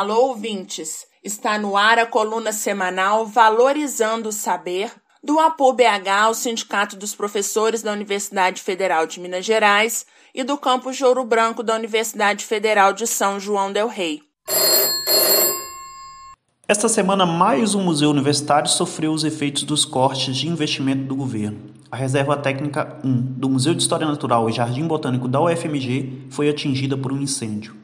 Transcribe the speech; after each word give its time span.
Alô, 0.00 0.28
ouvintes! 0.28 1.04
Está 1.22 1.58
no 1.58 1.76
ar 1.76 1.98
a 1.98 2.06
coluna 2.06 2.52
semanal 2.52 3.26
Valorizando 3.26 4.30
o 4.30 4.32
Saber, 4.32 4.90
do 5.22 5.38
APU-BH, 5.38 6.30
o 6.30 6.32
Sindicato 6.32 6.96
dos 6.96 7.14
Professores 7.14 7.82
da 7.82 7.92
Universidade 7.92 8.62
Federal 8.62 9.06
de 9.06 9.20
Minas 9.20 9.44
Gerais, 9.44 10.06
e 10.34 10.42
do 10.42 10.56
Campus 10.56 10.96
de 10.96 11.04
Ouro 11.04 11.22
Branco 11.22 11.62
da 11.62 11.74
Universidade 11.74 12.46
Federal 12.46 12.94
de 12.94 13.06
São 13.06 13.38
João 13.38 13.70
del 13.70 13.88
Rei. 13.88 14.22
Esta 16.66 16.88
semana, 16.88 17.26
mais 17.26 17.74
um 17.74 17.82
museu 17.82 18.08
universitário 18.08 18.70
sofreu 18.70 19.12
os 19.12 19.22
efeitos 19.22 19.64
dos 19.64 19.84
cortes 19.84 20.34
de 20.34 20.48
investimento 20.48 21.04
do 21.04 21.14
governo. 21.14 21.60
A 21.90 21.96
Reserva 21.96 22.38
Técnica 22.38 22.98
1 23.04 23.20
do 23.36 23.50
Museu 23.50 23.74
de 23.74 23.82
História 23.82 24.06
Natural 24.06 24.48
e 24.48 24.52
Jardim 24.54 24.86
Botânico 24.86 25.28
da 25.28 25.42
UFMG 25.42 26.28
foi 26.30 26.48
atingida 26.48 26.96
por 26.96 27.12
um 27.12 27.20
incêndio. 27.20 27.79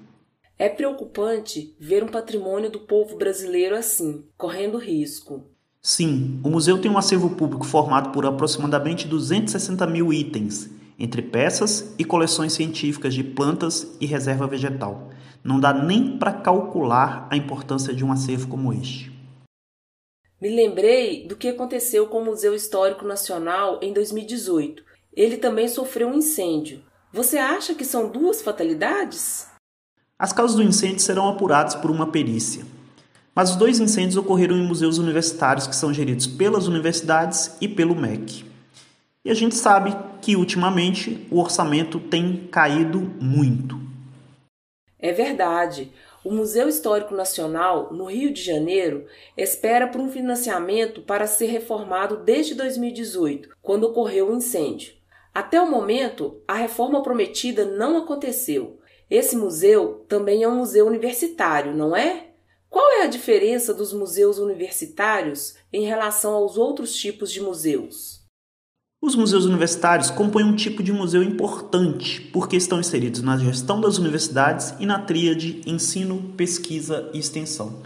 É 0.58 0.70
preocupante 0.70 1.76
ver 1.78 2.02
um 2.02 2.08
patrimônio 2.08 2.70
do 2.70 2.80
povo 2.80 3.16
brasileiro 3.16 3.76
assim, 3.76 4.24
correndo 4.38 4.78
risco. 4.78 5.44
Sim, 5.82 6.40
o 6.42 6.48
museu 6.48 6.80
tem 6.80 6.90
um 6.90 6.96
acervo 6.96 7.30
público 7.36 7.66
formado 7.66 8.10
por 8.10 8.24
aproximadamente 8.24 9.06
260 9.06 9.86
mil 9.86 10.12
itens, 10.12 10.70
entre 10.98 11.20
peças 11.20 11.94
e 11.98 12.04
coleções 12.04 12.54
científicas 12.54 13.14
de 13.14 13.22
plantas 13.22 13.96
e 14.00 14.06
reserva 14.06 14.46
vegetal. 14.46 15.10
Não 15.44 15.60
dá 15.60 15.74
nem 15.74 16.16
para 16.18 16.32
calcular 16.32 17.28
a 17.30 17.36
importância 17.36 17.94
de 17.94 18.02
um 18.02 18.10
acervo 18.10 18.48
como 18.48 18.72
este. 18.72 19.12
Me 20.40 20.48
lembrei 20.48 21.26
do 21.26 21.36
que 21.36 21.48
aconteceu 21.48 22.06
com 22.08 22.22
o 22.22 22.24
Museu 22.24 22.54
Histórico 22.54 23.04
Nacional 23.04 23.78
em 23.82 23.92
2018. 23.92 24.82
Ele 25.12 25.36
também 25.36 25.68
sofreu 25.68 26.08
um 26.08 26.14
incêndio. 26.14 26.82
Você 27.12 27.36
acha 27.36 27.74
que 27.74 27.84
são 27.84 28.10
duas 28.10 28.42
fatalidades? 28.42 29.54
As 30.18 30.32
causas 30.32 30.56
do 30.56 30.62
incêndio 30.62 31.00
serão 31.00 31.28
apuradas 31.28 31.74
por 31.74 31.90
uma 31.90 32.10
perícia. 32.10 32.64
Mas 33.34 33.50
os 33.50 33.56
dois 33.56 33.78
incêndios 33.78 34.16
ocorreram 34.16 34.56
em 34.56 34.66
museus 34.66 34.96
universitários 34.96 35.66
que 35.66 35.76
são 35.76 35.92
geridos 35.92 36.26
pelas 36.26 36.66
universidades 36.66 37.54
e 37.60 37.68
pelo 37.68 37.94
MEC. 37.94 38.46
E 39.22 39.30
a 39.30 39.34
gente 39.34 39.54
sabe 39.54 39.94
que 40.22 40.34
ultimamente 40.34 41.26
o 41.30 41.38
orçamento 41.38 42.00
tem 42.00 42.48
caído 42.50 43.00
muito. 43.20 43.78
É 44.98 45.12
verdade. 45.12 45.92
O 46.24 46.32
Museu 46.32 46.66
Histórico 46.66 47.14
Nacional, 47.14 47.92
no 47.92 48.06
Rio 48.06 48.32
de 48.32 48.42
Janeiro, 48.42 49.04
espera 49.36 49.86
por 49.86 50.00
um 50.00 50.10
financiamento 50.10 51.02
para 51.02 51.26
ser 51.26 51.46
reformado 51.46 52.16
desde 52.24 52.54
2018, 52.54 53.50
quando 53.60 53.84
ocorreu 53.84 54.30
o 54.30 54.34
incêndio. 54.34 54.94
Até 55.34 55.60
o 55.60 55.70
momento, 55.70 56.40
a 56.48 56.54
reforma 56.54 57.02
prometida 57.02 57.66
não 57.66 57.98
aconteceu. 57.98 58.80
Esse 59.10 59.36
museu 59.36 60.04
também 60.08 60.42
é 60.42 60.48
um 60.48 60.56
museu 60.56 60.86
universitário, 60.86 61.74
não 61.74 61.94
é? 61.94 62.26
Qual 62.68 62.90
é 63.00 63.02
a 63.04 63.08
diferença 63.08 63.72
dos 63.72 63.92
museus 63.92 64.38
universitários 64.38 65.54
em 65.72 65.84
relação 65.84 66.34
aos 66.34 66.58
outros 66.58 66.94
tipos 66.94 67.30
de 67.30 67.40
museus? 67.40 68.26
Os 69.00 69.14
museus 69.14 69.44
universitários 69.44 70.10
compõem 70.10 70.44
um 70.44 70.56
tipo 70.56 70.82
de 70.82 70.92
museu 70.92 71.22
importante 71.22 72.20
porque 72.32 72.56
estão 72.56 72.80
inseridos 72.80 73.22
na 73.22 73.38
gestão 73.38 73.80
das 73.80 73.98
universidades 73.98 74.74
e 74.80 74.86
na 74.86 74.98
tríade 74.98 75.62
ensino, 75.64 76.34
pesquisa 76.36 77.08
e 77.14 77.18
extensão. 77.18 77.82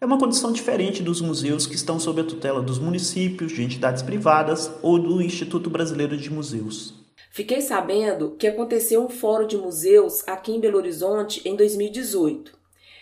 É 0.00 0.06
uma 0.06 0.18
condição 0.18 0.50
diferente 0.50 1.02
dos 1.02 1.20
museus 1.20 1.66
que 1.66 1.74
estão 1.74 2.00
sob 2.00 2.22
a 2.22 2.24
tutela 2.24 2.62
dos 2.62 2.78
municípios, 2.78 3.52
de 3.52 3.62
entidades 3.62 4.02
privadas 4.02 4.72
ou 4.82 4.98
do 4.98 5.20
Instituto 5.20 5.68
Brasileiro 5.68 6.16
de 6.16 6.30
Museus. 6.30 7.01
Fiquei 7.32 7.62
sabendo 7.62 8.32
que 8.32 8.46
aconteceu 8.46 9.02
um 9.02 9.08
fórum 9.08 9.46
de 9.46 9.56
museus 9.56 10.22
aqui 10.28 10.52
em 10.52 10.60
Belo 10.60 10.76
Horizonte 10.76 11.40
em 11.48 11.56
2018. 11.56 12.52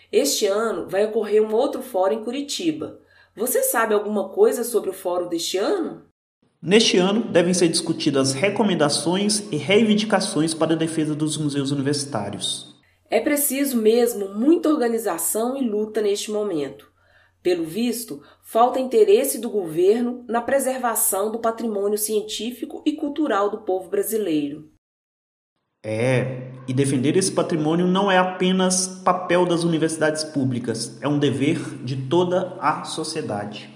Este 0.09 0.45
ano 0.47 0.87
vai 0.87 1.05
ocorrer 1.05 1.43
um 1.43 1.53
outro 1.53 1.81
fórum 1.81 2.13
em 2.13 2.23
Curitiba. 2.23 3.01
Você 3.35 3.61
sabe 3.61 3.93
alguma 3.93 4.29
coisa 4.29 4.63
sobre 4.63 4.89
o 4.89 4.93
fórum 4.93 5.27
deste 5.27 5.57
ano? 5.57 6.03
Neste 6.61 6.95
ano, 6.95 7.23
devem 7.29 7.53
ser 7.53 7.67
discutidas 7.67 8.31
recomendações 8.31 9.43
e 9.51 9.57
reivindicações 9.57 10.53
para 10.53 10.75
a 10.75 10.77
defesa 10.77 11.13
dos 11.13 11.35
museus 11.35 11.71
universitários. 11.71 12.79
É 13.09 13.19
preciso 13.19 13.75
mesmo 13.75 14.33
muita 14.33 14.69
organização 14.69 15.57
e 15.57 15.67
luta 15.67 16.01
neste 16.01 16.31
momento. 16.31 16.90
Pelo 17.41 17.65
visto, 17.65 18.21
falta 18.43 18.79
interesse 18.79 19.39
do 19.39 19.49
governo 19.49 20.23
na 20.27 20.41
preservação 20.41 21.31
do 21.31 21.39
patrimônio 21.39 21.97
científico 21.97 22.83
e 22.85 22.93
cultural 22.93 23.49
do 23.49 23.61
povo 23.61 23.89
brasileiro. 23.89 24.69
É, 25.83 26.51
e 26.67 26.73
defender 26.73 27.17
esse 27.17 27.31
patrimônio 27.31 27.87
não 27.87 28.11
é 28.11 28.17
apenas 28.17 28.87
papel 29.03 29.47
das 29.47 29.63
universidades 29.63 30.23
públicas, 30.23 31.01
é 31.01 31.07
um 31.07 31.17
dever 31.17 31.57
de 31.83 31.95
toda 32.07 32.55
a 32.59 32.83
sociedade. 32.83 33.67